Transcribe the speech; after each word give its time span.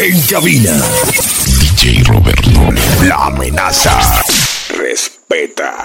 En 0.00 0.20
cabina, 0.22 0.70
DJ 1.44 2.04
Roberto. 2.04 2.50
La 3.02 3.26
amenaza. 3.26 4.22
Respeta. 4.68 5.82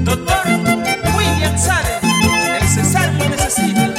Doctor 0.00 0.42
William 1.16 1.58
Sare, 1.58 2.00
el 2.60 2.68
César 2.68 3.14
lo 3.14 3.28
necesita. 3.30 3.94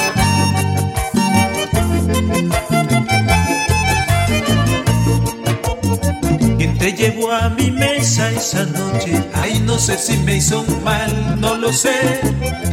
¿Quién 6.56 6.78
te 6.78 6.92
llevó 6.92 7.32
a 7.32 7.48
mi 7.50 7.72
mesa 7.72 7.93
esa 8.04 8.64
noche? 8.66 9.24
Ay, 9.32 9.60
no 9.60 9.78
sé 9.78 9.96
si 9.96 10.18
me 10.18 10.36
hizo 10.36 10.62
mal, 10.84 11.40
no 11.40 11.54
lo 11.56 11.72
sé. 11.72 12.20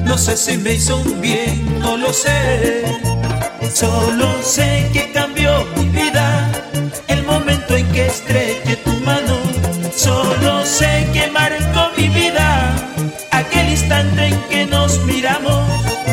No 0.03 0.17
sé 0.17 0.35
si 0.35 0.57
me 0.57 0.73
hizo 0.73 1.01
bien, 1.21 1.79
no 1.79 1.95
lo 1.95 2.11
sé. 2.11 2.83
Solo 3.73 4.27
sé 4.43 4.89
que 4.91 5.11
cambió 5.13 5.65
mi 5.77 5.85
vida 5.85 6.51
el 7.07 7.23
momento 7.23 7.77
en 7.77 7.87
que 7.93 8.07
estreché 8.07 8.75
tu 8.83 8.91
mano. 9.05 9.37
Solo 9.95 10.65
sé 10.65 11.07
que 11.13 11.27
marcó 11.31 11.91
mi 11.97 12.09
vida 12.09 12.75
aquel 13.31 13.69
instante 13.69 14.27
en 14.27 14.41
que 14.49 14.65
nos 14.65 14.99
miramos. 15.05 15.63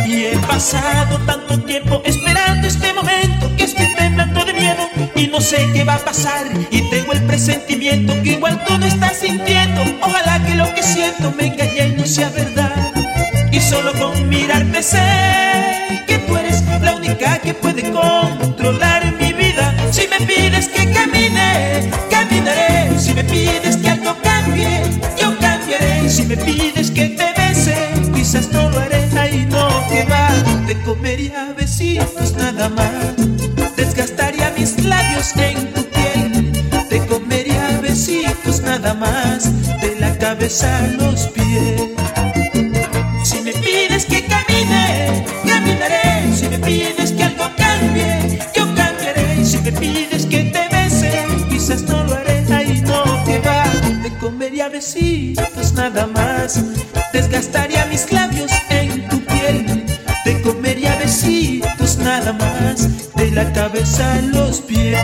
Y 0.07 0.27
he 0.27 0.39
pasado 0.47 1.19
tanto 1.27 1.59
tiempo 1.63 2.01
esperando 2.05 2.69
este 2.69 2.95
momento 2.95 3.51
que 3.57 3.65
estoy 3.65 3.89
temblando 3.97 4.45
de 4.45 4.53
miedo 4.53 4.88
y 5.19 5.27
no 5.27 5.41
sé 5.41 5.69
qué 5.73 5.85
va 5.85 5.97
a 5.97 5.99
pasar. 5.99 6.47
Y 6.71 6.83
tengo 6.91 7.13
el 7.13 7.23
presentimiento 7.25 8.15
que 8.23 8.31
igual 8.33 8.63
tú 8.65 8.79
no 8.79 8.87
estás 8.87 9.19
sintiendo. 9.19 9.83
Ojalá 10.01 10.45
que 10.47 10.55
lo 10.55 10.73
que 10.75 10.83
siento 10.83 11.33
me 11.37 11.47
engañe 11.49 11.89
y 11.89 11.93
no 11.97 12.07
sea 12.07 12.31
verdad. 12.31 12.93
Y 13.51 13.61
solo 13.61 13.93
con 13.95 14.29
mirarte 14.29 14.83
sé 14.83 16.05
que 16.07 16.19
tú 16.19 16.37
eres 16.37 16.63
la 16.81 16.95
única 16.95 17.39
que 17.39 17.53
puede 17.53 17.91
controlar 17.91 19.13
mi 19.21 19.33
vida. 19.33 19.75
Si 19.91 20.07
me 20.07 20.25
pides 20.25 20.69
que 20.69 20.93
camine, 20.93 21.91
caminaré. 22.11 22.99
Si 22.99 23.13
me 23.13 23.25
pides 23.25 23.77
que 23.77 23.89
algo 23.91 24.17
cambie, 24.23 24.83
yo 25.21 25.37
cambiaré. 25.41 26.09
Si 26.09 26.25
me 26.27 26.37
pides 26.37 26.91
que 26.93 27.09
te 27.09 27.33
bese, 27.37 27.77
quizás 28.15 28.53
no 28.53 28.71
lo 28.71 28.79
haré. 28.79 29.09
Ahí 29.19 29.47
no 29.51 29.69
que 29.89 30.05
va, 30.05 30.29
te 30.67 30.81
comería 30.83 31.53
besitos 31.57 32.35
nada 32.37 32.69
más. 32.69 33.38
En 35.19 35.73
tu 35.73 35.85
piel. 35.91 36.53
Te 36.89 37.05
comería 37.07 37.81
besitos 37.83 38.61
nada 38.61 38.95
más. 38.95 39.51
De 39.81 39.97
la 39.99 40.17
cabeza 40.17 40.79
a 40.79 40.87
los 40.87 41.27
pies. 41.29 41.83
Si 43.25 43.41
me 43.41 43.53
pides 43.53 44.05
que 44.07 44.25
camine, 44.27 45.25
caminaré. 45.45 46.33
Si 46.37 46.49
me 46.49 46.61
pides 46.61 47.11
que 47.11 47.25
algo 47.25 47.51
cambie, 47.57 48.39
yo 48.55 48.65
cambiaré. 48.77 49.45
Si 49.45 49.59
me 49.59 49.73
pides 49.73 50.25
que 50.25 50.45
te 50.45 50.69
bese, 50.71 51.27
quizás 51.49 51.83
no 51.83 52.05
lo 52.05 52.15
haré. 52.15 52.47
Ahí 52.55 52.81
no 52.83 53.03
que 53.25 53.41
va, 53.41 53.65
te 54.05 54.17
comería 54.21 54.69
besitos 54.69 55.73
nada 55.73 56.07
más. 56.07 56.63
Desgastaría 57.13 57.87
mis 57.87 58.13
labios 58.13 58.53
en 58.71 59.09
tu 59.09 59.19
piel. 59.25 59.85
Te 60.23 60.41
comería 60.43 60.95
besitos 60.95 61.99
nada 61.99 62.33
más. 62.33 63.08
La 63.39 63.53
cabeza 63.53 64.15
a 64.15 64.21
los 64.21 64.61
pies. 64.63 64.99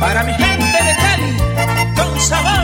Para 0.00 0.24
mi 0.24 0.32
gente 0.32 0.78
de 0.86 0.94
Cali, 0.96 1.36
con 1.94 2.20
sabor. 2.20 2.59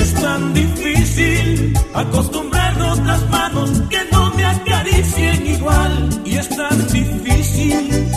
Es 0.00 0.14
tan 0.14 0.54
difícil 0.54 1.74
acostumbrarme 1.92 2.86
a 2.86 2.92
otras 2.94 3.28
manos 3.28 3.70
que 3.90 3.98
no 4.10 4.30
me 4.34 4.44
acaricien 4.46 5.46
igual. 5.46 6.08
Y 6.24 6.36
es 6.36 6.48
tan 6.48 6.78
difícil 6.88 8.08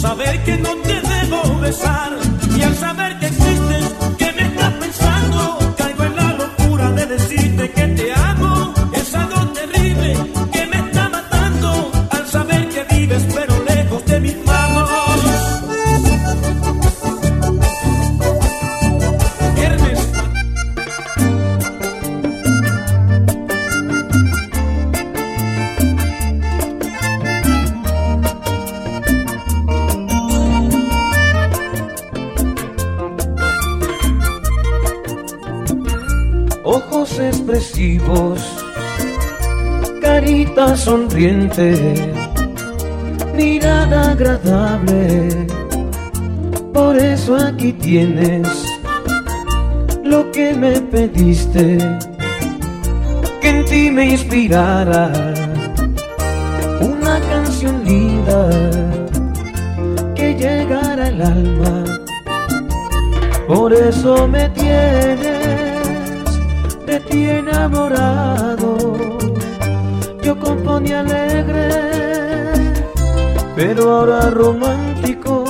saber 0.00 0.44
que 0.44 0.56
no 0.58 0.76
te 0.76 1.00
debo 1.00 1.58
besar. 1.58 2.33
Sonriente, 41.24 42.12
mirada 43.34 44.10
agradable. 44.12 45.46
Por 46.72 46.98
eso 46.98 47.36
aquí 47.36 47.72
tienes 47.72 48.46
lo 50.02 50.30
que 50.32 50.52
me 50.52 50.80
pediste, 50.80 51.78
que 53.40 53.48
en 53.48 53.64
ti 53.64 53.90
me 53.90 54.10
inspirara 54.10 55.10
una 56.80 57.20
canción 57.20 57.82
linda 57.84 58.50
que 60.14 60.34
llegara 60.34 61.06
al 61.06 61.22
alma. 61.22 61.84
Por 63.48 63.72
eso 63.72 64.28
me 64.28 64.48
tienes 64.50 65.20
de 66.86 67.00
ti 67.08 67.24
enamorado. 67.30 69.13
Yo 70.54 70.60
componía 70.60 71.00
alegre, 71.00 71.68
pero 73.56 73.90
ahora 73.90 74.30
romántico. 74.30 75.44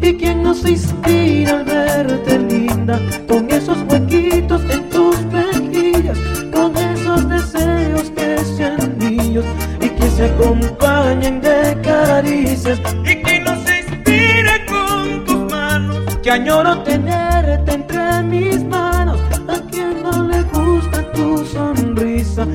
¿Y 0.00 0.14
quién 0.14 0.44
nos 0.44 0.64
inspira 0.64 1.58
al 1.58 1.64
verte 1.64 2.38
linda? 2.38 3.00
Con 3.26 3.50
esos 3.50 3.78
huequitos 3.88 4.62
en 4.70 4.88
tus 4.90 5.20
mejillas, 5.26 6.16
con 6.52 6.76
esos 6.76 7.28
deseos 7.28 8.10
que 8.10 8.38
sean 8.56 8.96
míos 8.98 9.44
y 9.80 9.88
que 9.88 10.10
se 10.10 10.26
acompañen 10.26 11.40
de 11.40 11.76
caricias. 11.82 12.78
Y 13.02 13.20
que 13.20 13.40
nos 13.40 13.58
inspire 13.58 14.64
con 14.68 15.24
tus 15.24 15.52
manos, 15.52 16.16
que 16.22 16.30
añoro 16.30 16.82
tenerte 16.82 17.72
entre 17.72 18.22
mis 18.22 18.62
manos. 18.64 19.18
A 19.48 19.58
quien 19.70 20.04
no 20.04 20.22
le 20.22 20.42
gusta 20.42 21.10
tu 21.12 21.44
sonrisa 21.46 22.46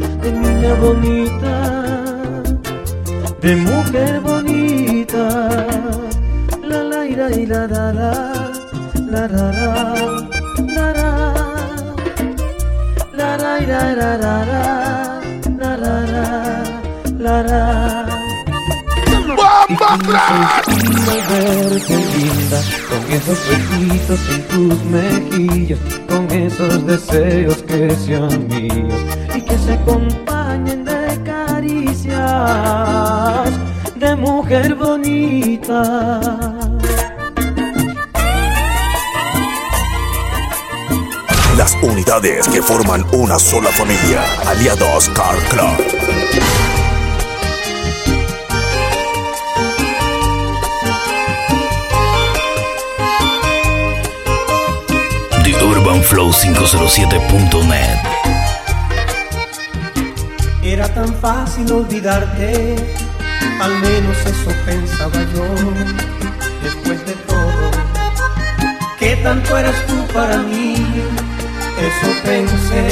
bonita, 0.79 1.55
de 3.41 3.55
mujer 3.55 4.19
bonita, 4.21 5.25
la 6.63 6.83
la 6.83 7.05
ira 7.05 7.31
y 7.31 7.45
la 7.45 7.67
la 7.67 7.91
la, 7.91 8.11
la 9.11 9.27
la 9.27 9.51
la, 9.51 9.95
la 10.75 10.93
la, 10.93 11.09
la 13.13 13.37
la 13.37 13.61
ira 13.61 13.95
la 13.95 14.17
la 14.17 14.45
la, 14.45 15.21
la 15.59 15.77
la 15.77 15.95
la, 16.07 16.51
la 17.23 17.71
verte 21.29 21.95
linda, 22.15 22.59
con 22.89 23.01
esos 23.11 23.39
besos 23.49 24.19
en 24.29 24.41
tus 24.47 24.83
mejillas, 24.85 25.79
con 26.07 26.31
esos 26.31 26.85
deseos 26.85 27.63
que 27.63 27.89
sean 27.95 28.47
míos 28.47 29.01
y 29.35 29.41
que 29.41 29.57
se 29.57 29.79
compartan 29.85 30.30
mujer 34.51 34.75
bonita. 34.75 36.19
Las 41.55 41.77
unidades 41.81 42.49
que 42.49 42.61
forman 42.61 43.05
una 43.13 43.39
sola 43.39 43.69
familia. 43.69 44.21
Aliados 44.47 45.07
Car 45.09 45.37
Club. 45.49 45.77
urbanflow507.net 55.61 57.99
Era 60.63 60.87
tan 60.93 61.13
fácil 61.15 61.69
olvidarte 61.71 62.75
al 63.59 63.79
menos 63.79 64.17
eso 64.25 64.51
pensaba 64.65 65.19
yo, 65.33 65.45
después 66.63 67.05
de 67.05 67.13
todo, 67.27 67.71
que 68.99 69.15
tanto 69.17 69.57
eres 69.57 69.87
tú 69.87 70.07
para 70.13 70.37
mí, 70.37 70.75
eso 71.87 72.07
pensé, 72.23 72.87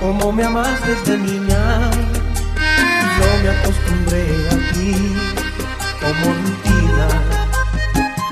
como 0.00 0.32
me 0.32 0.44
amas 0.44 0.78
desde 0.86 1.18
niña, 1.18 1.90
yo 3.16 3.26
me 3.42 3.48
acostumbré 3.50 4.24
a 4.50 4.72
ti, 4.72 4.94
como 6.00 6.34
rutina, 6.42 7.08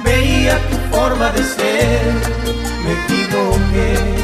veía 0.05 0.59
tu 0.69 0.97
forma 0.97 1.31
de 1.33 1.43
ser, 1.43 2.13
me 2.85 2.93
equivoqué. 2.93 4.18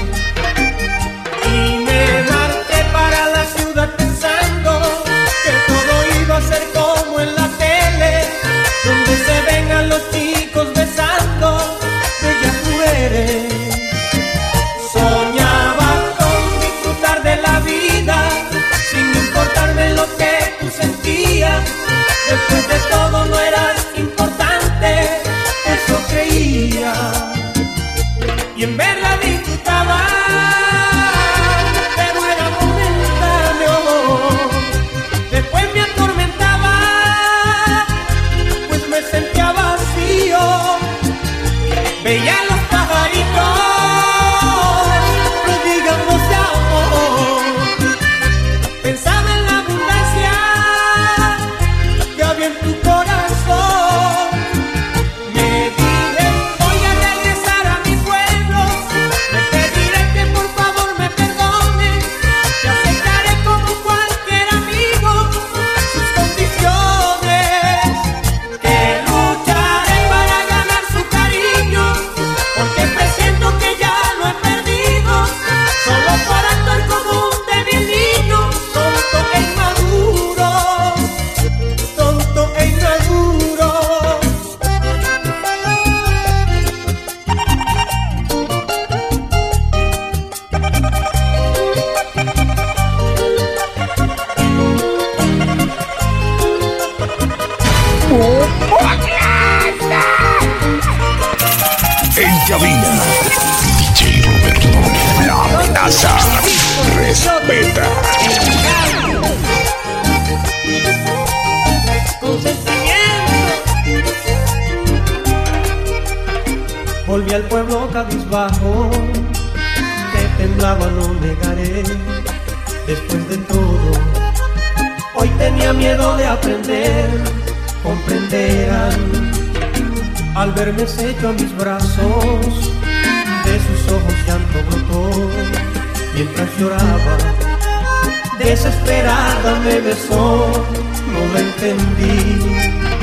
zumbi 141.85 142.94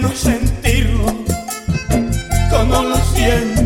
menos 0.00 0.18
sentirlo 0.18 1.06
como 2.50 2.82
lo 2.82 2.96
siento. 3.14 3.57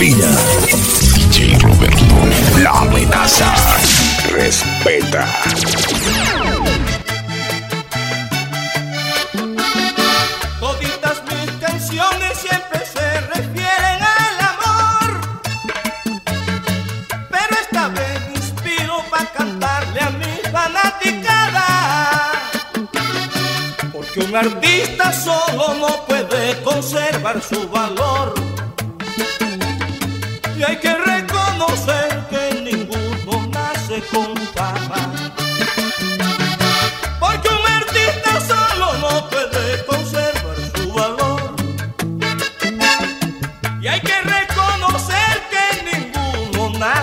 cabina. 0.00 0.30
DJ 1.14 1.58
Roberto. 1.58 2.04
La 2.62 2.70
amenaza. 2.70 3.52
Respeta. 4.30 5.26
Toditas 10.58 11.22
mis 11.28 11.50
canciones 11.60 12.38
siempre 12.38 12.80
se 12.86 13.20
refieren 13.34 14.00
al 14.02 14.40
amor. 14.54 15.20
Pero 17.30 17.56
esta 17.60 17.88
vez 17.88 18.20
inspiro 18.34 19.04
para 19.10 19.26
cantarle 19.26 20.00
a 20.00 20.10
mi 20.10 20.34
fanaticada. 20.50 21.66
Porque 23.92 24.20
un 24.20 24.34
artista 24.34 25.12
solo 25.12 25.74
no 25.74 26.06
puede 26.06 26.62
conservar 26.62 27.42
su 27.42 27.68
valor 27.68 28.49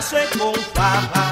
Se 0.07 0.15
é 0.15 0.25
comparar. 0.27 1.26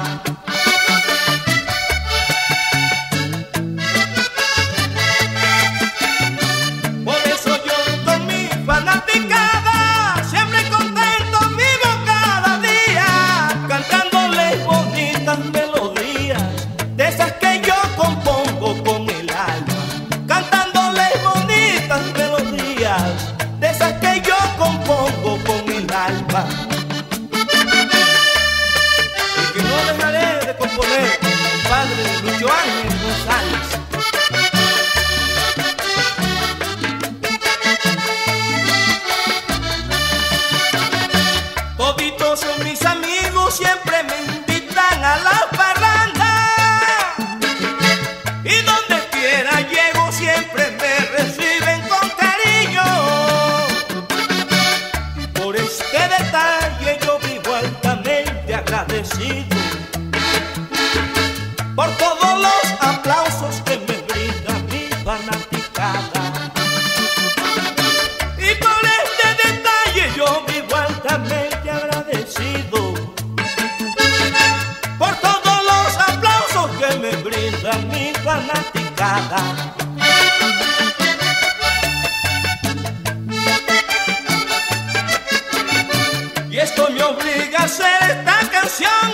esto 86.76 86.90
me 86.90 87.02
obliga 87.02 87.60
a 87.60 87.64
hacer 87.64 88.02
esta 88.02 88.50
canción, 88.50 89.12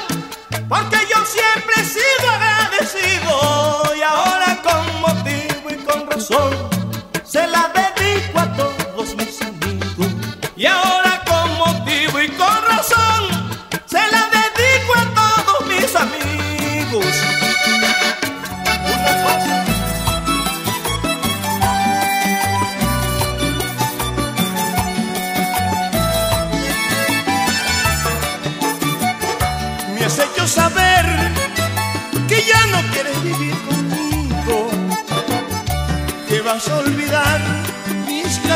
porque 0.69 0.97
yo 1.09 1.25
siempre 1.25 1.75
he 1.77 1.85
sido 1.85 2.42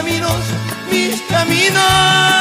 caminos, 0.07 0.45
mis 0.89 1.21
caminos. 1.23 2.36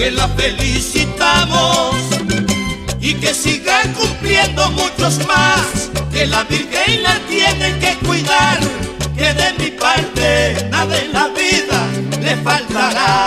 que 0.00 0.10
la 0.12 0.28
felicitamos 0.28 1.94
y 3.02 3.12
que 3.12 3.34
siga 3.34 3.82
cumpliendo 3.92 4.70
muchos 4.70 5.18
más, 5.26 5.90
que 6.10 6.24
la 6.24 6.42
Virgen 6.44 7.02
la 7.02 7.18
tiene 7.28 7.78
que 7.78 7.98
cuidar, 8.06 8.58
que 9.14 9.34
de 9.34 9.52
mi 9.58 9.70
parte 9.72 10.68
nada 10.70 10.96
en 10.96 11.12
la 11.12 11.28
vida 11.28 11.86
le 12.18 12.34
faltará. 12.36 13.26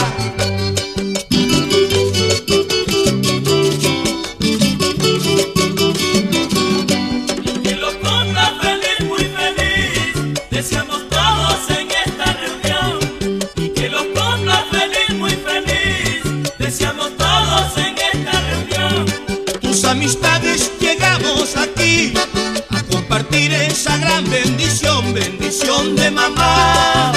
Bendición 25.63 25.95
de 25.95 26.11
mamá, 26.11 27.13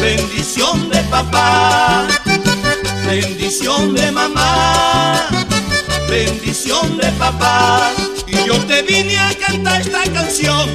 bendición 0.00 0.90
de 0.90 0.98
papá, 1.02 2.04
bendición 3.06 3.94
de 3.94 4.10
mamá, 4.10 5.28
bendición 6.08 6.98
de 6.98 7.06
papá. 7.12 7.92
Y 8.26 8.44
yo 8.48 8.56
te 8.66 8.82
vine 8.82 9.16
a 9.20 9.32
cantar 9.38 9.80
esta 9.82 10.02
canción 10.12 10.68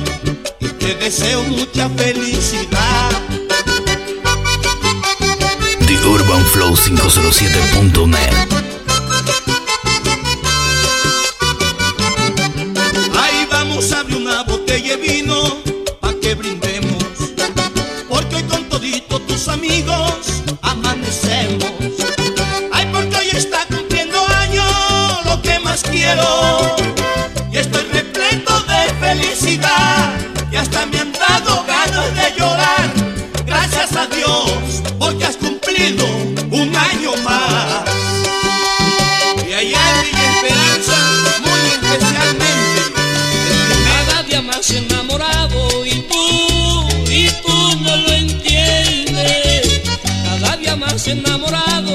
y 0.62 0.68
te 0.70 0.96
deseo 0.96 1.44
mucha 1.44 1.89
felicidad. 1.89 3.10
The 5.86 5.98
Urban 6.08 6.46
Flow 6.46 6.78
507.net 6.78 8.68
enamorado. 51.10 51.88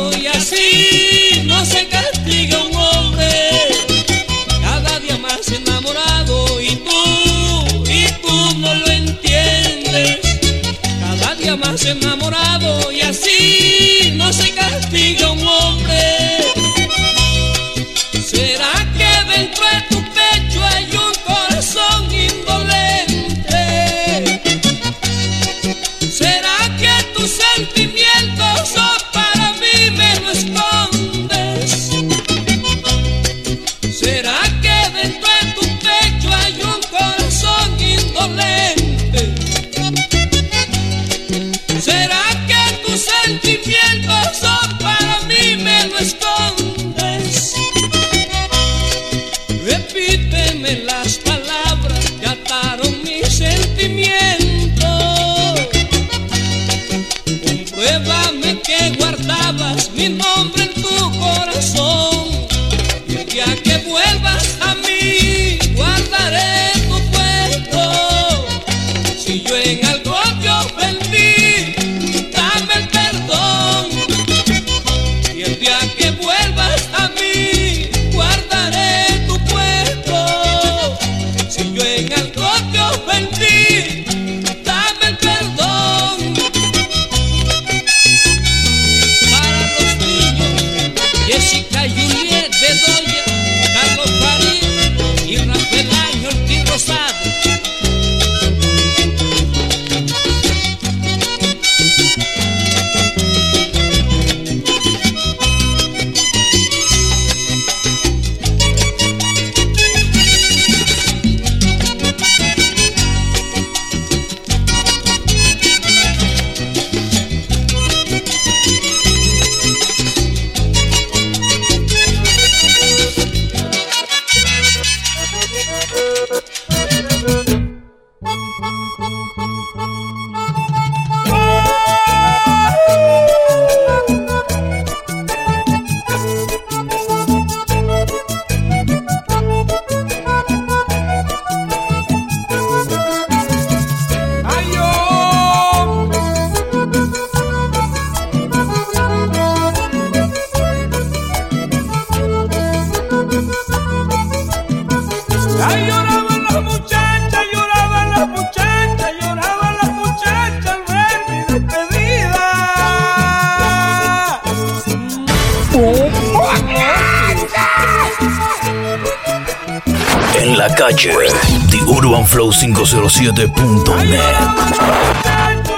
De 170.96 171.82
Urban 171.88 172.24
Flow 172.24 172.52
507.net, 172.52 174.14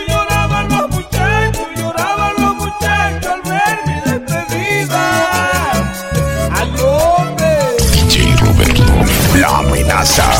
Lloraban 0.06 0.68
los 0.68 0.90
muchachos, 0.90 1.66
Lloraban 1.74 2.34
los 2.38 2.54
muchachos 2.56 3.32
al 3.32 3.42
ver 3.50 3.78
mi 3.86 3.94
despedida. 4.10 5.32
Al 6.52 6.70
golpe, 6.76 7.48
DJ 7.94 8.36
Ruberto. 8.36 8.82
La 9.40 9.58
amenaza. 9.60 10.35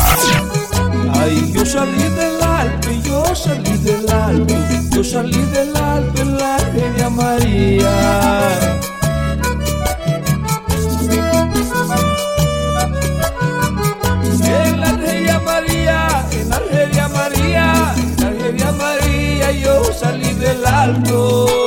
yo 19.51 19.83
salí 19.93 20.33
del 20.33 20.65
alto. 20.65 21.66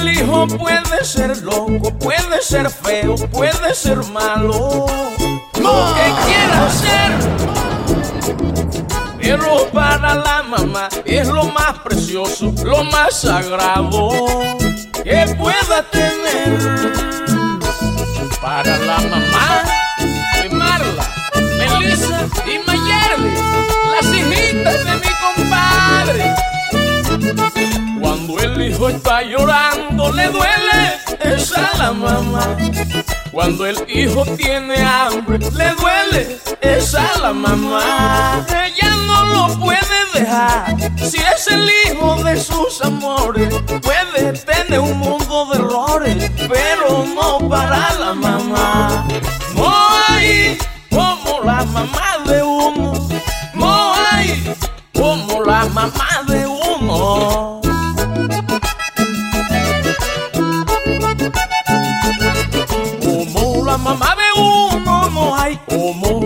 el 0.00 0.08
hijo 0.08 0.46
puede 0.46 1.04
ser 1.04 1.36
loco, 1.38 1.92
puede 1.98 2.42
ser 2.42 2.70
feo, 2.70 3.14
puede 3.30 3.74
ser 3.74 3.98
malo. 4.12 4.86
Lo 5.60 5.94
que 5.94 6.12
quiera 6.26 6.70
ser. 6.70 7.12
Pero 9.20 9.68
para 9.72 10.14
la 10.14 10.42
mamá 10.42 10.88
es 11.04 11.28
lo 11.28 11.44
más 11.44 11.78
precioso, 11.78 12.52
lo 12.64 12.84
más 12.84 13.20
sagrado 13.20 14.10
que 15.02 15.34
pueda 15.38 15.82
tener. 15.90 16.58
Para 18.40 18.76
la 18.76 18.98
mamá 19.00 19.64
de 20.42 20.48
Marla, 20.50 21.06
Melissa 21.56 22.28
y 22.46 22.58
Mayerly, 22.66 23.34
las 23.92 24.06
hijitas 24.14 24.84
de 24.84 24.94
mi 24.96 25.12
compadre. 25.24 26.34
Cuando 28.14 28.38
el 28.38 28.62
hijo 28.62 28.88
está 28.90 29.22
llorando 29.22 30.12
le 30.12 30.28
duele 30.28 31.00
esa 31.20 31.68
la 31.76 31.92
mamá. 31.92 32.56
Cuando 33.32 33.66
el 33.66 33.76
hijo 33.88 34.24
tiene 34.36 34.80
hambre 34.80 35.40
le 35.40 35.74
duele 35.74 36.38
esa 36.60 37.02
la 37.20 37.32
mamá. 37.32 38.46
Ella 38.48 38.94
no 39.08 39.24
lo 39.24 39.58
puede 39.58 39.80
dejar. 40.14 40.76
Si 40.96 41.16
es 41.18 41.48
el 41.48 41.68
hijo 41.68 42.22
de 42.22 42.40
sus 42.40 42.80
amores, 42.82 43.52
puede 43.82 44.32
tener 44.32 44.78
un 44.78 44.96
mundo 44.96 45.46
de 45.46 45.58
errores, 45.58 46.30
pero 46.48 47.04
no 47.16 47.48
para 47.48 47.94
la 47.94 48.14
mamá. 48.14 49.08
No 49.56 49.74
hay 50.08 50.56
como 50.88 51.40
la 51.44 51.64
mamá 51.64 52.18
de 52.26 52.42
uno. 52.44 53.08
No 53.54 53.94
hay 54.12 54.54
como 54.92 55.42
la 55.42 55.64
mamá 55.64 56.22
de 56.23 56.23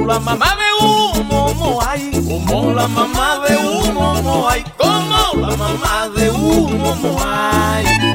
la 0.09 0.19
mamá 0.19 0.57
de 0.57 0.87
humo 0.87 1.55
no 1.59 1.81
hay, 1.83 2.11
como 2.27 2.73
la 2.73 2.89
mamá 2.89 3.41
de 3.47 3.57
humo 3.57 4.19
no 4.23 4.49
hay, 4.49 4.65
como 4.79 5.47
la 5.47 5.55
mamá 5.55 6.09
de 6.17 6.31
humo 6.31 6.97
no 7.03 7.17
hay. 7.23 8.08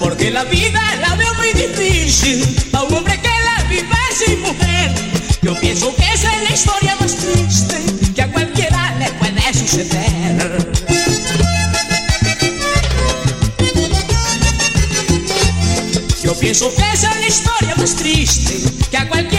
porque 0.00 0.30
la 0.30 0.44
vida 0.44 0.80
la 1.00 1.14
veo 1.16 1.34
muy 1.34 1.52
difícil 1.52 2.42
a 2.72 2.82
un 2.82 2.94
hombre 2.94 3.20
que 3.20 3.28
la 3.28 3.64
vive 3.68 3.96
sin 4.16 4.40
mujer. 4.40 4.90
Yo 5.42 5.58
pienso 5.60 5.94
que 5.94 6.12
esa 6.12 6.34
es 6.36 6.42
la 6.48 6.54
historia 6.54 6.96
más 7.00 7.14
triste 7.16 7.76
que 8.14 8.22
a 8.22 8.30
cualquiera 8.30 8.94
le 8.98 9.10
puede 9.12 9.54
suceder. 9.54 10.72
Yo 16.22 16.34
pienso 16.38 16.74
que 16.74 16.82
esa 16.92 17.10
es 17.10 17.20
la 17.20 17.26
historia 17.26 17.74
más 17.76 17.94
triste 17.94 18.60
que 18.90 18.96
a 18.96 19.08
cualquiera 19.08 19.37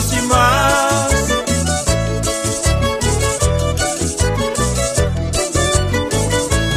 y 0.00 0.22
más. 0.22 1.12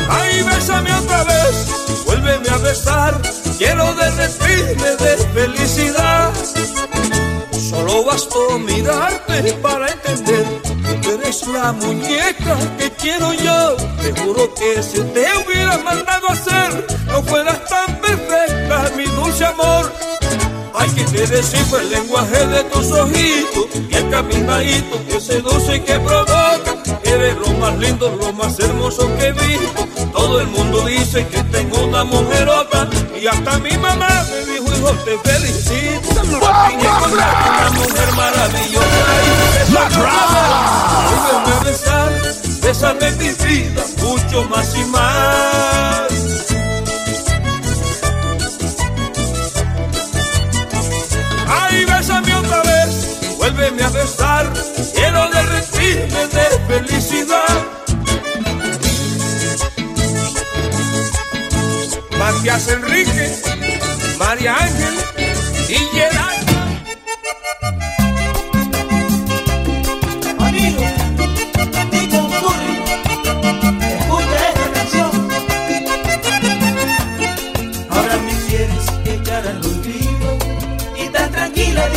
Ay, 0.10 0.44
bésame 0.44 0.94
otra 0.94 1.24
vez, 1.24 2.04
vuélveme 2.06 2.50
a 2.50 2.58
besar. 2.58 3.22
Quiero 3.58 3.94
derretirme 3.96 4.90
de 4.98 5.18
felicidad. 5.34 6.34
Solo 7.70 8.04
bastó 8.04 8.60
mirarte 8.60 9.54
para 9.62 9.88
entender 9.88 10.46
que 11.02 11.14
eres 11.14 11.48
la 11.48 11.72
muñeca 11.72 12.58
que 12.78 12.92
quiero 12.92 13.32
yo. 13.34 13.78
Te 14.02 14.12
juro 14.22 14.54
que 14.56 14.84
si 14.84 15.00
te 15.14 15.26
hubiera 15.38 15.78
mandado 15.78 16.30
hacer, 16.30 16.86
no 17.08 17.24
fueras 17.24 17.64
tan 17.70 17.96
perfecta, 18.02 18.92
mi 18.98 19.06
dulce 19.06 19.46
amor. 19.46 19.90
Ay, 20.78 20.90
que 20.90 21.04
te 21.06 21.26
descifra 21.28 21.82
el 21.82 21.90
lenguaje 21.90 22.46
de 22.48 22.64
tus 22.66 22.92
ojitos 22.92 23.68
y 23.90 23.96
el 23.96 24.10
caminadito 24.10 25.06
que 25.08 25.22
seduce 25.22 25.78
y 25.78 25.80
que 25.80 26.00
provoca. 26.00 26.76
Eres 27.04 27.38
lo 27.38 27.48
más 27.54 27.78
lindo, 27.78 28.10
lo 28.20 28.34
más 28.34 28.60
hermoso 28.60 29.10
que 29.18 29.28
he 29.28 29.32
visto. 29.32 29.88
Todo 30.12 30.42
el 30.42 30.48
mundo 30.48 30.86
dice 30.86 31.26
que 31.28 31.44
tengo 31.44 31.86
una 31.86 32.04
mujerota 32.04 32.90
y 33.20 33.26
hasta 33.28 33.58
mi 33.60 33.78
mamá 33.78 34.26
me 34.30 34.52
dijo, 34.52 34.66
hijo, 34.76 34.92
te 35.06 35.18
felicito. 35.20 36.22
Encontraste 36.22 37.50
una 37.50 37.70
mujer 37.72 38.12
maravillosa. 38.16 38.86
Y 41.46 41.66
besar, 41.66 42.12
bésame 42.62 43.12
mi 43.12 43.30
vida, 43.46 43.84
mucho 44.02 44.44
más 44.50 44.76
y 44.76 44.84
más. 44.86 46.55
Bésame 52.26 52.36
otra 52.36 52.62
vez, 52.64 53.38
vuélveme 53.38 53.84
a 53.84 53.90
besar, 53.90 54.52
quiero 54.94 55.30
derretirme 55.30 56.28
de 56.28 56.60
felicidad. 56.68 57.66
Matías 62.18 62.68
Enrique, 62.70 63.36
María 64.18 64.56
Ángel 64.56 65.25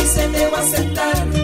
dice 0.09 0.27
me 0.29 0.47
va 0.47 0.57
a 0.57 0.61
aceptar 0.61 1.38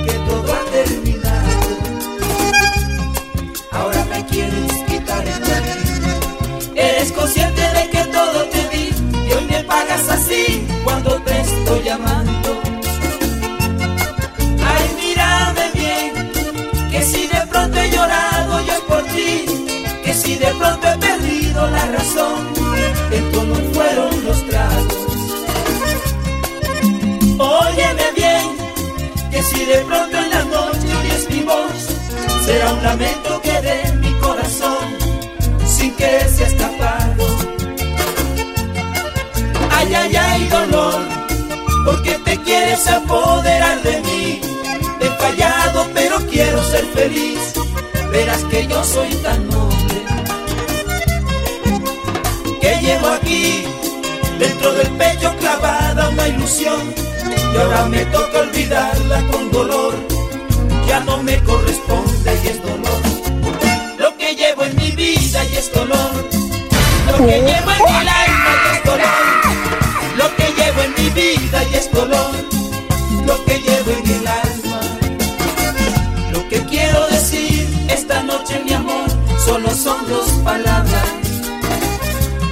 si 29.55 29.65
de 29.65 29.77
pronto 29.85 30.17
en 30.17 30.29
la 30.29 30.43
noche 30.43 30.87
oyes 30.99 31.29
mi 31.29 31.41
voz, 31.41 31.79
será 32.45 32.73
un 32.73 32.83
lamento 32.83 33.41
que 33.41 33.61
de 33.61 33.91
mi 33.93 34.11
corazón, 34.19 34.85
sin 35.65 35.95
que 35.95 36.19
se 36.29 36.43
ha 36.43 36.47
escapado. 36.47 37.25
Ay, 39.71 39.93
ay, 39.95 40.15
ay, 40.15 40.47
dolor, 40.47 40.99
porque 41.85 42.19
te 42.25 42.37
quieres 42.41 42.87
apoderar 42.87 43.81
de 43.81 44.01
mí. 44.01 44.41
He 44.99 45.09
fallado, 45.21 45.87
pero 45.93 46.17
quiero 46.29 46.61
ser 46.63 46.85
feliz. 46.87 47.53
Verás 48.11 48.43
que 48.45 48.67
yo 48.67 48.83
soy 48.83 49.13
tan 49.15 49.49
noble 49.49 50.05
que 52.61 52.75
llevo 52.81 53.07
aquí 53.07 53.65
dentro 54.39 54.71
del 54.73 54.89
pecho 54.91 55.35
clavada 55.37 56.09
una 56.09 56.27
ilusión 56.29 57.04
y 57.55 57.57
ahora 57.57 57.85
me 57.85 58.05
toca 58.05 58.39
olvidarla 58.39 59.21
con 59.31 59.51
dolor. 59.51 59.93
Ya 60.87 60.99
no 61.01 61.23
me 61.23 61.41
corresponde 61.43 62.39
y 62.43 62.47
es 62.47 62.61
dolor. 62.61 63.01
Lo 63.97 64.17
que 64.17 64.35
llevo 64.35 64.63
en 64.65 64.75
mi 64.75 64.91
vida 64.91 65.43
y 65.45 65.55
es 65.55 65.71
dolor. 65.73 66.11
Lo 67.07 67.17
que 67.25 67.41
llevo 67.41 67.71
en 67.71 67.83
mi 67.83 67.97
alma 67.97 68.24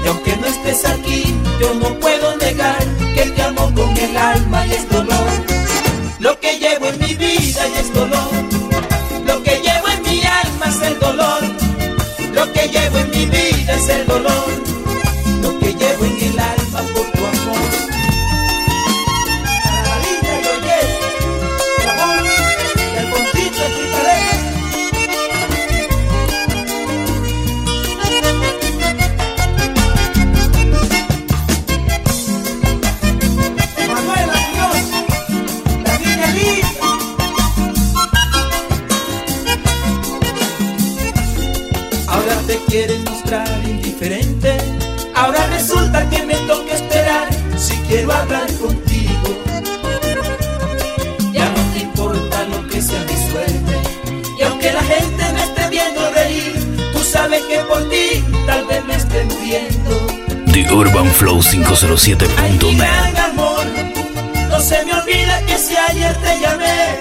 Y 0.03 0.07
aunque 0.07 0.35
no 0.37 0.47
estés 0.47 0.85
aquí, 0.85 1.23
yo 1.59 1.73
no 1.75 1.97
puedo 1.99 2.37
negar 2.37 2.83
que 3.15 3.25
te 3.29 3.41
amo 3.41 3.73
con 3.73 3.97
el 3.97 4.17
alma 4.17 4.65
y 4.67 4.71
es 4.73 4.89
dolor. 4.89 5.29
Lo 6.19 6.39
que 6.39 6.57
llevo 6.59 6.87
en 6.87 6.99
mi 6.99 7.13
vida 7.15 7.67
y 7.67 7.79
es 7.79 7.93
dolor. 7.93 8.31
Lo 9.25 9.41
que 9.43 9.61
llevo 9.61 9.87
en 9.89 10.01
mi 10.03 10.21
alma 10.23 10.65
es 10.67 10.81
el 10.81 10.99
dolor. 10.99 11.41
Lo 12.33 12.51
que 12.51 12.67
llevo 12.67 12.97
en 12.99 13.09
mi 13.11 13.25
vida 13.25 13.73
es 13.75 13.89
el 13.89 14.05
dolor. 14.05 14.72
UrbanFlow507.net. 60.83 63.17
amor, 63.17 63.65
no 64.49 64.59
se 64.59 64.83
me 64.83 64.93
olvida 64.93 65.39
que 65.45 65.57
si 65.57 65.77
ayer 65.77 66.13
te 66.17 66.41
llamé, 66.41 66.99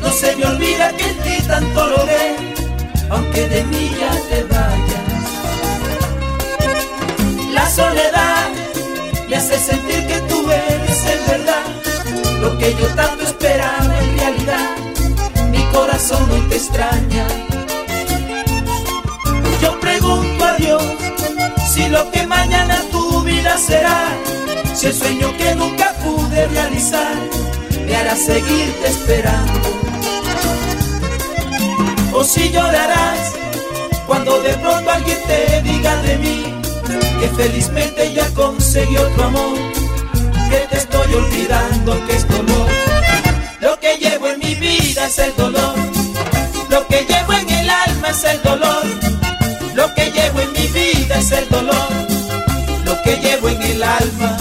no 0.00 0.12
se 0.12 0.36
me 0.36 0.44
olvida 0.44 0.92
que 0.92 1.10
en 1.10 1.18
ti 1.18 1.42
tanto 1.44 1.88
logré, 1.88 2.36
aunque 3.10 3.48
de 3.48 3.64
mí 3.64 3.90
ya 3.98 4.12
te 4.28 4.44
vayas. 4.44 5.00
La 7.52 7.68
soledad 7.68 8.48
me 9.28 9.34
hace 9.36 9.58
sentir 9.58 10.06
que 10.06 10.20
tú 10.28 10.48
eres 10.48 11.04
en 11.06 11.26
verdad 11.26 11.64
lo 12.40 12.56
que 12.58 12.74
yo 12.74 12.86
tanto 12.94 13.24
esperaba 13.24 13.98
en 14.02 14.18
realidad. 14.18 14.70
Mi 15.50 15.64
corazón 15.72 16.30
hoy 16.30 16.42
te 16.48 16.54
extraña. 16.56 17.45
Será, 23.66 24.16
si 24.74 24.86
el 24.86 24.94
sueño 24.94 25.36
que 25.36 25.54
nunca 25.56 25.92
pude 26.04 26.46
realizar 26.46 27.16
me 27.84 27.96
hará 27.96 28.14
seguirte 28.14 28.86
esperando. 28.86 29.60
O 32.12 32.22
si 32.22 32.50
llorarás 32.50 33.32
cuando 34.06 34.40
de 34.40 34.52
pronto 34.58 34.88
alguien 34.90 35.18
te 35.26 35.62
diga 35.62 35.96
de 36.02 36.16
mí 36.18 36.44
que 37.20 37.28
felizmente 37.30 38.12
ya 38.12 38.26
conseguí 38.34 38.96
otro 38.96 39.24
amor, 39.24 39.58
que 40.50 40.58
te 40.70 40.76
estoy 40.76 41.14
olvidando, 41.14 42.06
que 42.06 42.16
es 42.16 42.28
dolor. 42.28 42.70
Lo 43.60 43.80
que 43.80 43.96
llevo 43.96 44.28
en 44.28 44.38
mi 44.38 44.54
vida 44.54 45.06
es 45.06 45.18
el 45.18 45.34
dolor, 45.34 45.74
lo 46.70 46.86
que 46.86 47.04
llevo 47.08 47.32
en 47.32 47.50
el 47.50 47.68
alma 47.68 48.10
es 48.10 48.22
el 48.24 48.40
dolor, 48.42 48.84
lo 49.74 49.92
que 49.94 50.10
llevo 50.12 50.40
en 50.40 50.52
mi 50.52 50.66
vida 50.68 51.18
es 51.18 51.32
el 51.32 51.48
dolor, 51.48 51.88
lo 51.90 52.05
que 53.06 53.16
llevo 53.18 53.48
en 53.48 53.62
el 53.62 53.82
alma. 53.82 54.36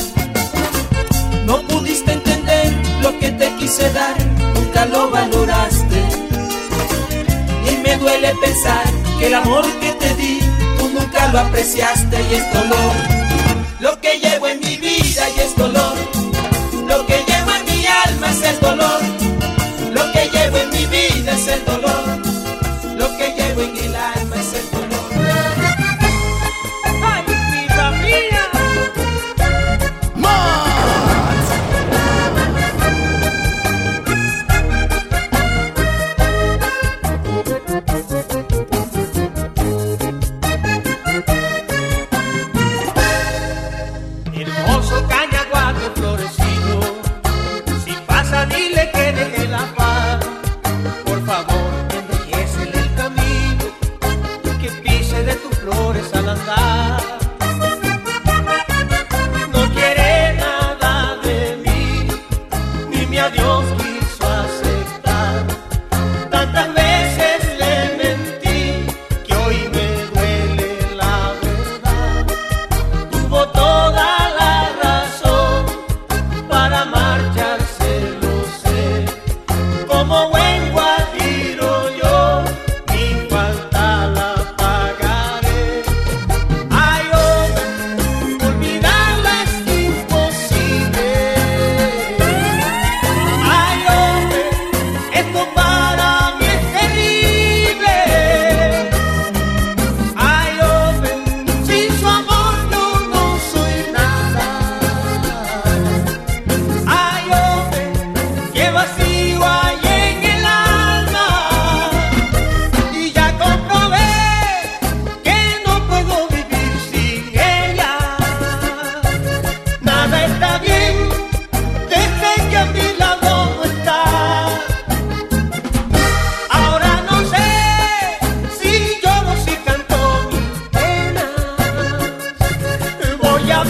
No 1.45 1.61
pudiste 1.67 2.13
entender 2.13 2.73
lo 3.03 3.17
que 3.19 3.29
te 3.31 3.55
quise 3.57 3.91
dar, 3.93 4.15
nunca 4.55 4.87
lo 4.87 5.11
valoraste. 5.11 5.99
Y 7.69 7.77
me 7.83 7.95
duele 7.97 8.33
pensar 8.41 8.85
que 9.19 9.27
el 9.27 9.35
amor 9.35 9.65
que 9.79 9.91
te 9.93 10.15
di, 10.15 10.39
tú 10.79 10.89
nunca 10.89 11.31
lo 11.31 11.39
apreciaste 11.41 12.17
y 12.31 12.33
es 12.33 12.53
dolor. 12.53 13.24
Hermoso 44.85 45.07
cañaguate 45.07 45.89
florecido, 45.95 46.44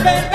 Voy 0.06 0.35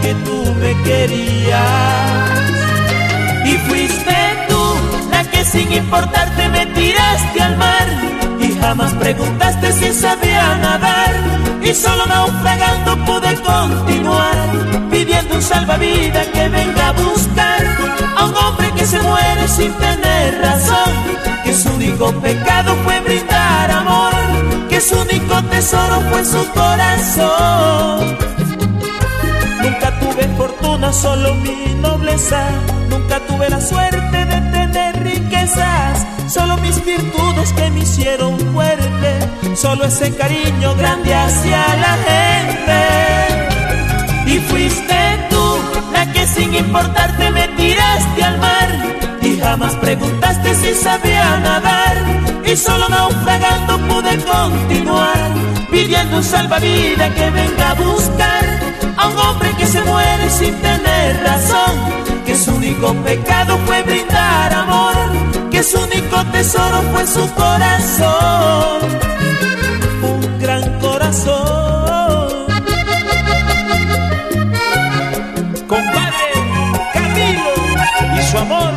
que 0.00 0.14
tú 0.24 0.54
me 0.60 0.82
querías. 0.82 1.60
Y 3.44 3.52
fuiste 3.68 4.16
tú 4.48 4.62
la 5.10 5.24
que 5.24 5.44
sin 5.44 5.72
importarte 5.72 6.48
me 6.48 6.66
tiraste 6.66 7.42
al 7.42 7.56
mar 7.56 7.86
y 8.40 8.52
jamás 8.60 8.92
preguntaste 8.94 9.72
si 9.72 9.92
sabía 9.92 10.56
nadar. 10.58 11.12
Y 11.62 11.72
solo 11.74 12.06
naufragando 12.06 12.96
pude 13.04 13.34
continuar, 13.42 14.36
pidiendo 14.90 15.36
un 15.36 15.42
salvavidas 15.42 16.26
que 16.28 16.48
venga 16.48 16.88
a 16.88 16.92
buscar 16.92 17.66
a 18.16 18.24
un 18.26 18.34
hombre 18.36 18.70
que 18.76 18.84
se 18.84 19.00
muere 19.00 19.48
sin 19.48 19.72
tener 19.74 20.40
razón, 20.40 20.92
que 21.44 21.54
su 21.54 21.70
único 21.70 22.12
pecado 22.20 22.74
fue 22.84 23.00
brindar 23.00 23.70
amor, 23.70 24.12
que 24.68 24.80
su 24.80 24.96
único 24.96 25.42
tesoro 25.44 26.00
fue 26.10 26.24
su 26.24 26.44
corazón. 26.50 28.16
Nunca 29.62 29.98
tuve 30.00 30.28
fortuna, 30.36 30.92
solo 30.92 31.34
mi 31.36 31.74
nobleza. 31.80 32.48
Nunca 32.90 33.20
tuve 33.20 33.48
la 33.48 33.60
suerte 33.60 34.24
de 34.24 34.40
tener 34.50 35.02
riquezas, 35.02 36.06
solo 36.26 36.56
mis 36.56 36.84
virtudes 36.84 37.52
que 37.52 37.70
me 37.70 37.80
hicieron 37.80 38.38
fuerte. 38.52 39.10
Solo 39.54 39.84
ese 39.84 40.14
cariño 40.16 40.74
grande 40.74 41.14
hacia 41.14 41.60
la 41.84 41.96
gente. 42.08 42.80
Y 44.26 44.38
fuiste 44.40 45.28
tú 45.30 45.58
la 45.92 46.10
que 46.12 46.26
sin 46.26 46.54
importarte 46.54 47.30
me 47.30 47.46
tiraste 47.48 48.24
al 48.24 48.38
mar 48.38 48.68
y 49.22 49.38
jamás 49.38 49.74
preguntaste 49.76 50.54
si 50.56 50.74
sabía 50.74 51.38
nadar. 51.38 51.96
Y 52.44 52.56
solo 52.56 52.88
naufragando 52.88 53.78
pude 53.86 54.18
continuar, 54.24 55.20
pidiendo 55.70 56.16
un 56.16 56.24
salvavidas 56.24 57.14
que 57.14 57.30
venga 57.30 57.70
a 57.70 57.74
buscar 57.74 58.41
un 59.08 59.18
hombre 59.18 59.50
que 59.58 59.66
se 59.66 59.80
muere 59.82 60.30
sin 60.30 60.54
tener 60.56 61.22
razón, 61.22 61.74
que 62.24 62.36
su 62.36 62.54
único 62.54 62.94
pecado 63.02 63.58
fue 63.66 63.82
brindar 63.82 64.52
amor, 64.52 64.94
que 65.50 65.62
su 65.62 65.78
único 65.80 66.24
tesoro 66.32 66.82
fue 66.92 67.06
su 67.06 67.32
corazón, 67.34 68.80
un 70.02 70.38
gran 70.40 70.78
corazón. 70.80 72.46
Compadre 75.68 76.26
Camilo 76.92 77.54
y 78.18 78.22
su 78.30 78.38
amor, 78.38 78.72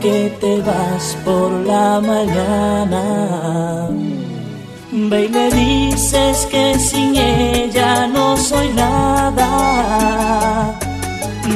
que 0.00 0.32
te 0.40 0.60
vas 0.60 1.16
por 1.24 1.50
la 1.50 2.00
mañana. 2.00 3.88
Ve 4.92 5.24
y 5.24 5.28
le 5.28 5.50
dices 5.50 6.46
que 6.50 6.78
sin 6.78 7.16
ella 7.16 8.06
no 8.06 8.36
soy 8.36 8.68
nada. 8.74 9.48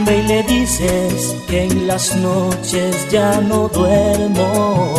Ve 0.06 0.20
y 0.20 0.22
le 0.22 0.42
dices 0.44 1.36
que 1.48 1.64
en 1.64 1.86
las 1.86 2.16
noches 2.16 3.06
ya 3.10 3.42
no 3.42 3.68
duermo 3.68 4.94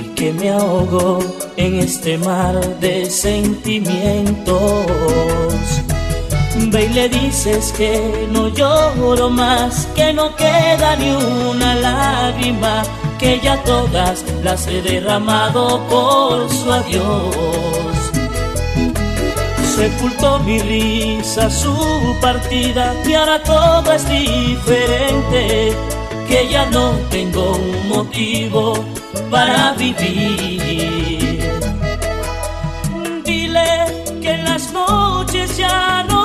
y 0.00 0.04
que 0.14 0.32
me 0.32 0.50
ahogo 0.50 1.18
en 1.56 1.80
este 1.80 2.16
mar 2.18 2.60
de 2.78 3.10
sentimientos. 3.10 5.75
Ve 6.68 6.86
y 6.86 6.88
le 6.92 7.08
dices 7.08 7.72
que 7.76 8.26
no 8.32 8.48
lloro 8.48 9.30
más, 9.30 9.86
que 9.94 10.12
no 10.12 10.34
queda 10.34 10.96
ni 10.96 11.10
una 11.10 11.74
lágrima, 11.76 12.82
que 13.18 13.40
ya 13.40 13.62
todas 13.62 14.24
las 14.42 14.66
he 14.66 14.82
derramado 14.82 15.80
por 15.88 16.50
su 16.50 16.72
adiós. 16.72 17.96
Sepultó 19.76 20.40
mi 20.40 20.58
risa, 20.58 21.50
su 21.50 21.76
partida, 22.20 22.94
y 23.06 23.14
ahora 23.14 23.42
todo 23.42 23.92
es 23.92 24.08
diferente, 24.08 25.72
que 26.26 26.48
ya 26.50 26.66
no 26.66 26.92
tengo 27.10 27.52
un 27.52 27.88
motivo 27.88 28.74
para 29.30 29.72
vivir. 29.74 31.40
Dile 33.24 33.68
que 34.20 34.30
en 34.30 34.44
las 34.44 34.72
noches 34.72 35.56
ya 35.56 36.04
no 36.08 36.15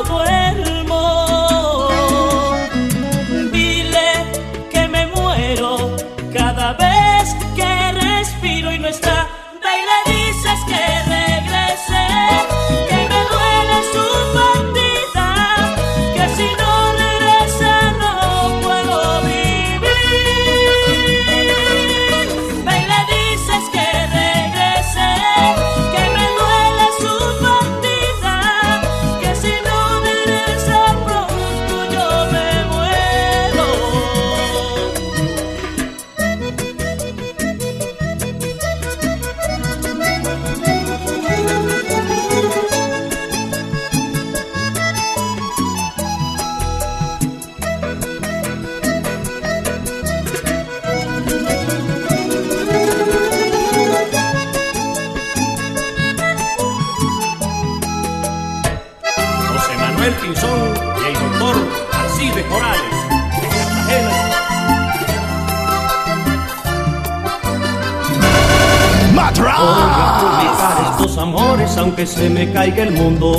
caiga 72.62 72.84
el 72.84 72.92
mundo. 72.92 73.30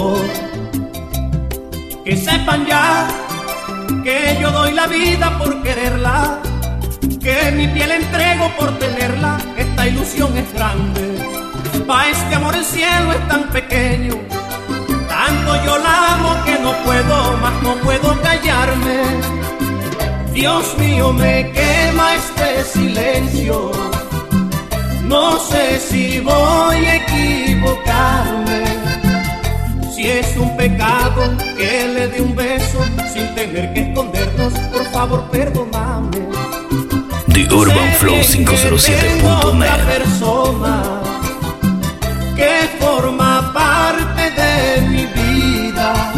Que 2.05 2.16
sepan 2.16 2.66
ya 2.66 3.07
que 4.03 4.16
yo 4.41 4.51
doy 4.51 4.73
la 4.73 4.87
vida 4.89 5.39
por 5.39 5.62
quererla, 5.62 6.41
que 7.25 7.37
mi 7.59 7.68
piel 7.68 7.93
entrego 8.03 8.51
por 8.59 8.70
tenerla, 8.81 9.39
esta 9.57 9.87
ilusión 9.87 10.37
es 10.37 10.53
grande. 10.53 11.05
Pa' 11.87 12.09
este 12.09 12.35
amor 12.35 12.55
el 12.57 12.64
cielo 12.64 13.12
es 13.12 13.29
tan 13.29 13.45
pequeño, 13.59 14.14
tanto 15.14 15.51
yo 15.66 15.75
la 15.87 15.95
amo 16.14 16.31
que 16.45 16.55
no 16.64 16.73
puedo 16.87 17.16
más, 17.43 17.57
no 17.62 17.75
puedo 17.87 18.09
callarme. 18.23 18.99
Dios 20.33 20.64
mío, 20.79 21.12
me 21.12 21.35
quema 21.53 22.07
este 22.20 22.49
silencio. 22.75 23.70
No 25.05 25.39
sé 25.51 25.79
si 25.79 26.18
voy 26.20 26.79
a 26.93 26.97
equivocarme. 27.03 28.52
Si 30.03 30.11
es 30.11 30.37
un 30.37 30.57
pecado 30.57 31.23
que 31.57 31.87
le 31.95 32.09
dé 32.09 32.21
un 32.21 32.35
beso 32.35 32.81
sin 33.15 33.33
tener 33.37 33.73
que 33.73 33.83
escondernos, 33.83 34.53
por 34.53 34.85
favor 34.91 35.31
perdóname. 35.31 36.19
The 37.33 37.55
Urban 37.55 37.93
Flow 38.01 38.21
Sé 38.25 38.39
que 38.45 38.51
otra 38.51 38.71
507.net. 38.71 39.85
persona 39.87 40.83
que 42.35 42.69
forma 42.81 43.53
parte 43.53 44.23
de 44.41 44.81
mi 44.89 45.07
vida, 45.07 46.13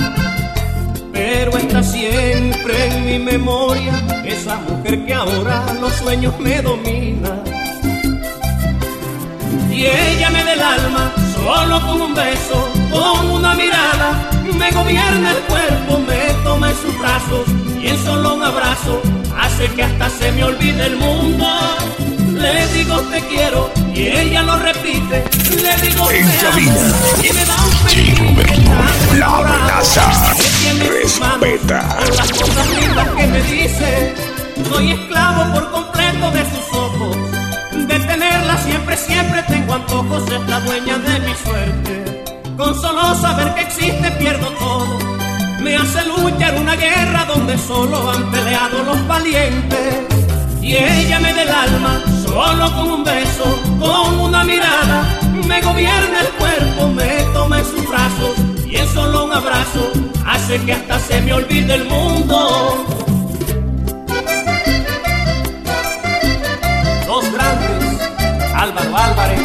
pero 1.13 1.59
está 1.59 1.83
siempre 1.83 2.87
en 2.87 3.05
mi 3.05 3.19
memoria 3.19 3.93
esa 4.25 4.57
mujer 4.57 5.05
que 5.05 5.13
ahora 5.13 5.63
los 5.79 5.93
sueños 5.93 6.33
me 6.41 6.63
domina. 6.63 7.43
Y 9.71 9.85
ella 9.85 10.31
me 10.31 10.43
da 10.43 10.53
el 10.55 10.61
alma 10.63 11.13
solo 11.45 11.81
con 11.87 12.01
un 12.01 12.15
beso, 12.15 12.69
con 12.91 13.31
una 13.31 13.55
mirada, 13.55 14.31
me 14.59 14.71
gobierna 14.71 15.31
el 15.31 15.43
cuerpo, 15.43 15.99
me 15.99 16.33
toma 16.43 16.71
en 16.71 16.77
sus 16.77 16.99
brazos 16.99 17.47
y 17.81 17.89
en 17.89 18.03
solo 18.03 18.35
un 18.37 18.43
abrazo 18.43 19.03
hace 19.39 19.67
que 19.75 19.83
hasta 19.83 20.09
se 20.09 20.33
me 20.33 20.45
olvide 20.45 20.87
el 20.87 20.97
mundo. 20.97 21.47
Le 22.33 22.67
digo 22.69 22.99
te 23.13 23.21
quiero 23.27 23.71
y 23.95 24.09
ella 24.09 24.43
lo 24.43 24.57
repite, 24.57 25.25
le 25.63 25.89
digo 25.89 26.11
En 26.11 26.27
te 26.27 26.39
amo 26.39 26.51
cabina, 26.51 26.87
y 27.23 27.33
me 27.33 27.45
da 27.45 27.57
un 27.65 27.73
J. 27.73 28.23
Roberto, 28.23 29.15
la 29.19 29.27
amenaza. 29.37 30.35
Respeta. 31.03 31.97
por 31.99 32.17
las 32.17 32.33
cosas 32.33 32.69
lindas 32.71 33.09
que 33.17 33.27
me 33.27 33.43
dice. 33.43 34.15
Soy 34.71 34.93
esclavo 34.93 35.53
por 35.53 35.71
completo 35.71 36.31
de 36.31 36.43
sus 36.51 36.79
ojos. 36.79 37.34
Siempre, 38.65 38.97
siempre 38.97 39.43
tengo 39.45 39.75
antojos. 39.75 40.25
Es 40.31 40.49
la 40.49 40.61
dueña 40.61 40.99
de 40.99 41.21
mi 41.21 41.35
suerte. 41.35 42.25
Con 42.57 42.75
solo 42.81 43.15
saber 43.15 43.55
que 43.55 43.61
existe 43.63 44.11
pierdo 44.13 44.49
todo. 44.59 44.99
Me 45.61 45.77
hace 45.77 46.05
luchar 46.07 46.55
una 46.57 46.75
guerra 46.77 47.25
donde 47.27 47.57
solo 47.59 48.11
han 48.11 48.31
peleado 48.31 48.83
los 48.85 49.07
valientes. 49.07 49.95
Y 50.61 50.77
ella 50.77 51.21
me 51.21 51.33
da 51.35 51.43
el 51.43 51.49
alma 51.49 52.03
solo 52.27 52.75
con 52.75 52.91
un 52.91 53.05
beso, 53.05 53.45
con 53.79 54.19
una 54.19 54.45
mirada. 54.45 55.21
Me 55.47 55.61
gobierna 55.61 56.21
el 56.21 56.29
cuerpo, 56.39 56.89
me 56.89 57.23
toma 57.35 57.59
en 57.59 57.65
sus 57.65 57.89
brazos 57.89 58.35
y 58.67 58.77
en 58.77 58.89
solo 58.89 59.27
un 59.27 59.33
abrazo 59.33 59.93
hace 60.27 60.61
que 60.63 60.73
hasta 60.73 60.99
se 60.99 61.21
me 61.21 61.33
olvide 61.35 61.75
el 61.75 61.85
mundo. 61.85 62.87
Álvaro 68.65 68.97
Álvarez 68.97 69.41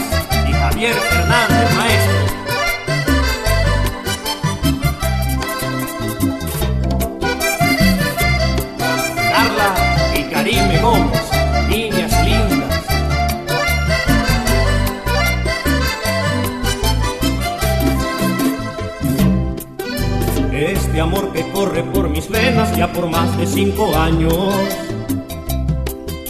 y 0.47 0.53
Javier 0.53 0.93
Fernández 0.93 1.75
Maestro. 1.75 2.19
Carla 9.29 9.75
y 10.15 10.23
Karime 10.31 10.79
Gómez, 10.79 11.21
niñas 11.67 12.13
lindas. 12.23 12.83
Este 20.53 21.01
amor 21.01 21.33
que 21.33 21.43
corre 21.51 21.83
por 21.83 22.07
mis 22.07 22.29
venas 22.29 22.73
ya 22.77 22.89
por 22.93 23.09
más 23.09 23.37
de 23.37 23.45
cinco 23.45 23.93
años, 23.97 24.53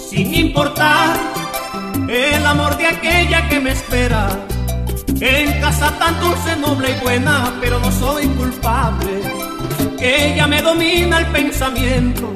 sin 0.09 0.33
importar 0.33 1.28
el 2.10 2.45
amor 2.45 2.76
de 2.78 2.88
aquella 2.88 3.47
que 3.49 3.60
me 3.60 3.72
espera. 3.72 4.30
En 5.22 5.60
casa 5.62 5.91
tan 5.99 6.20
dulce, 6.20 6.55
noble 6.55 6.91
y 6.91 7.03
buena, 7.03 7.53
pero 7.62 7.80
no 7.80 7.91
soy 7.91 8.26
culpable. 8.30 9.22
Que 9.97 10.34
ella 10.34 10.47
me 10.47 10.62
domina 10.62 11.20
el 11.20 11.28
pensamiento, 11.28 12.34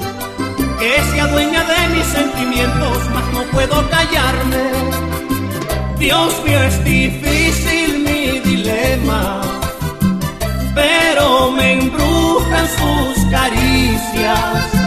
que 0.79 1.01
se 1.11 1.21
adueña 1.21 1.63
de 1.63 1.95
mis 1.95 2.05
sentimientos, 2.05 2.97
mas 3.13 3.33
no 3.33 3.43
puedo 3.51 3.89
callarme. 3.89 4.63
Dios 5.97 6.43
mío, 6.45 6.61
es 6.63 6.83
difícil 6.83 7.99
mi 7.99 8.39
dilema, 8.41 9.41
pero 10.75 11.51
me 11.51 11.73
embrujan 11.73 12.67
sus 12.67 13.25
caricias. 13.31 14.82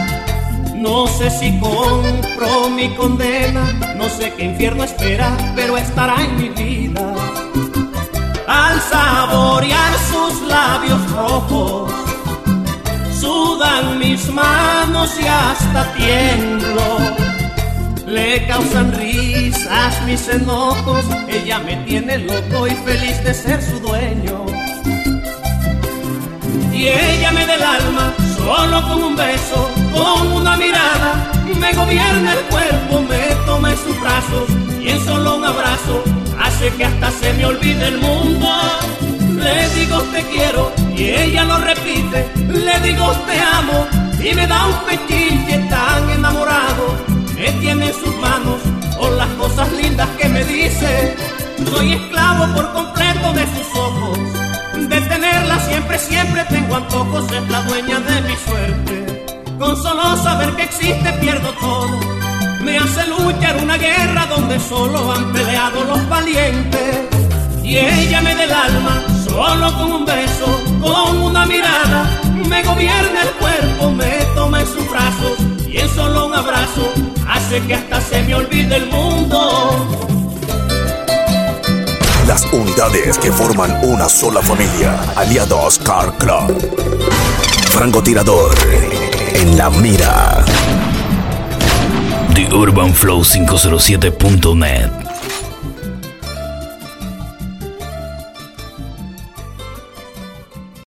No 0.77 1.07
sé 1.07 1.29
si 1.31 1.59
compro 1.59 2.69
mi 2.69 2.93
condena, 2.95 3.63
no 3.95 4.07
sé 4.09 4.31
qué 4.37 4.45
infierno 4.45 4.83
espera, 4.83 5.35
pero 5.55 5.75
estará 5.75 6.15
en 6.23 6.37
mi 6.37 6.49
vida. 6.49 7.13
Al 8.47 8.79
saborear 8.81 9.93
sus 10.11 10.47
labios 10.47 11.11
rojos, 11.11 11.91
sudan 13.19 13.97
mis 13.97 14.29
manos 14.31 15.09
y 15.19 15.27
hasta 15.27 15.93
tiemblo. 15.93 16.97
Le 18.05 18.45
causan 18.47 18.93
risas 18.93 20.01
mis 20.05 20.27
enojos, 20.29 21.03
ella 21.27 21.59
me 21.59 21.75
tiene 21.87 22.19
loco 22.19 22.67
y 22.67 22.75
feliz 22.85 23.23
de 23.23 23.33
ser 23.33 23.61
su 23.61 23.79
dueño. 23.79 24.45
Y 26.71 26.87
ella 26.87 27.31
me 27.31 27.45
da 27.47 27.55
el 27.55 27.63
alma 27.63 28.13
solo 28.37 28.87
con 28.87 29.03
un 29.03 29.15
beso, 29.15 29.69
con 29.97 30.31
una 30.31 30.57
mirada, 30.57 31.31
me 31.59 31.73
gobierna 31.73 32.33
el 32.33 32.43
cuerpo, 32.45 33.01
me 33.01 33.35
toma 33.45 33.71
en 33.71 33.77
sus 33.77 33.99
brazos 33.99 34.49
y 34.81 34.89
en 34.89 35.05
solo 35.05 35.37
un 35.37 35.45
abrazo 35.45 36.03
hace 36.39 36.69
que 36.75 36.85
hasta 36.85 37.11
se 37.11 37.33
me 37.33 37.45
olvide 37.45 37.87
el 37.87 37.97
mundo. 37.99 38.47
Le 39.33 39.69
digo 39.69 40.01
te 40.13 40.21
quiero 40.23 40.71
y 40.95 41.03
ella 41.09 41.43
lo 41.43 41.57
repite, 41.59 42.29
le 42.47 42.79
digo 42.81 43.11
te 43.27 43.39
amo 43.39 43.87
y 44.23 44.33
me 44.33 44.47
da 44.47 44.65
un 44.65 44.75
pechille 44.85 45.57
tan 45.69 46.09
enamorado, 46.09 46.85
me 47.35 47.51
tiene 47.61 47.87
en 47.87 47.93
sus 47.93 48.15
manos 48.17 48.59
por 48.97 49.11
las 49.13 49.29
cosas 49.41 49.71
lindas 49.73 50.09
que 50.19 50.27
me 50.29 50.43
dice. 50.43 51.15
Soy 51.71 51.93
esclavo 51.93 52.53
por 52.55 52.71
completo 52.71 53.33
de 53.33 53.45
sus 53.55 53.79
ojos, 53.79 54.19
de 54.89 55.01
tenerla 55.01 55.59
siempre, 55.59 55.97
siempre 55.99 56.45
tengo 56.45 56.75
antojos, 56.75 57.31
es 57.31 57.49
la 57.49 57.61
dueña 57.63 57.99
de 57.99 58.21
mi 58.21 58.35
suerte. 58.37 59.06
Con 59.59 59.75
solo 59.75 60.15
saber 60.17 60.55
que 60.55 60.63
existe 60.63 61.11
pierdo 61.13 61.51
todo. 61.59 61.99
Me 62.61 62.77
hace 62.77 63.07
luchar 63.07 63.57
una 63.57 63.77
guerra 63.77 64.25
donde 64.27 64.59
solo 64.59 65.11
han 65.11 65.31
peleado 65.33 65.83
los 65.83 66.07
valientes. 66.09 66.97
Y 67.63 67.77
ella 67.77 68.21
me 68.21 68.35
da 68.35 68.43
el 68.43 68.51
alma 68.51 69.03
solo 69.25 69.73
con 69.77 69.91
un 69.91 70.05
beso, 70.05 70.61
con 70.81 71.17
una 71.21 71.45
mirada. 71.45 72.21
Me 72.47 72.63
gobierna 72.63 73.23
el 73.23 73.29
cuerpo, 73.39 73.91
me 73.91 74.25
toma 74.35 74.61
en 74.61 74.67
sus 74.67 74.89
brazos 74.89 75.39
y 75.67 75.77
en 75.77 75.89
solo 75.89 76.27
un 76.27 76.33
abrazo 76.33 76.93
hace 77.27 77.61
que 77.61 77.75
hasta 77.75 77.99
se 78.01 78.21
me 78.23 78.35
olvide 78.35 78.77
el 78.77 78.87
mundo. 78.87 79.87
Las 82.27 82.45
unidades 82.51 83.17
que 83.17 83.31
forman 83.31 83.79
una 83.83 84.07
sola 84.07 84.41
familia. 84.41 84.99
Aliados 85.15 85.79
Car 85.79 86.13
Club. 86.17 86.77
Francotirador. 87.71 88.55
En 89.39 89.55
la 89.55 89.69
mira. 89.69 90.43
The 92.33 92.47
Urban 92.51 92.91
Flow 92.91 93.23
507.net 93.23 95.06